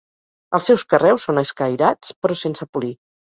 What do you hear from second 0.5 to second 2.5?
Els seus carreus són escairats però